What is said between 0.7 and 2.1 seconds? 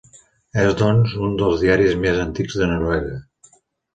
doncs un dels diaris